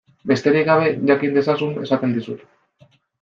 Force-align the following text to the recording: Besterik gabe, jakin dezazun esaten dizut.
Besterik 0.29 0.63
gabe, 0.69 0.87
jakin 1.11 1.35
dezazun 1.39 1.75
esaten 1.83 2.17
dizut. 2.17 2.41